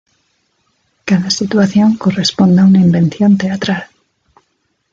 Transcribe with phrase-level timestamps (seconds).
[1.05, 3.83] Cada situación corresponde a una invención teatral".